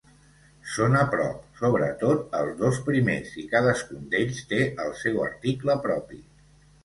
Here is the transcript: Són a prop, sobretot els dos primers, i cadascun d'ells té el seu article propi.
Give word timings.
Són 0.75 0.95
a 0.99 1.01
prop, 1.09 1.41
sobretot 1.59 2.33
els 2.39 2.55
dos 2.63 2.79
primers, 2.87 3.35
i 3.43 3.47
cadascun 3.53 4.09
d'ells 4.15 4.41
té 4.53 4.61
el 4.87 4.95
seu 5.03 5.23
article 5.29 5.77
propi. 5.85 6.19